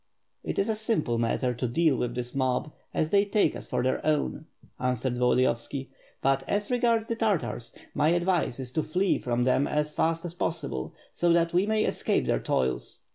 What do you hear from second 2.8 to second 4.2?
as they take us for their